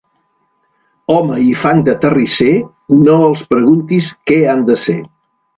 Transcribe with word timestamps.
Home 1.15 1.35
i 1.49 1.51
fang 1.65 1.83
de 1.91 1.95
terrisser, 2.05 2.49
no 3.05 3.21
els 3.29 3.47
preguntis 3.55 4.11
què 4.31 4.43
han 4.55 4.69
de 4.73 4.83
ser. 4.87 5.01